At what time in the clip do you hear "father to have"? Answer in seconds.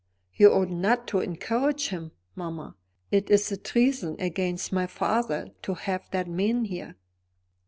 4.87-6.09